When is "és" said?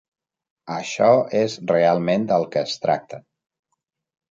1.41-1.59